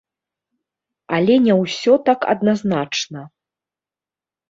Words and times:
Але 1.17 1.35
не 1.45 1.53
усё 1.67 1.93
так 2.09 2.19
адназначна. 2.35 3.21